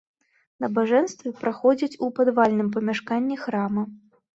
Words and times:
Набажэнствы 0.65 1.35
праходзяць 1.43 1.93
у 2.07 2.13
падвальным 2.19 2.67
памяшканні 2.79 3.35
храма. 3.49 3.91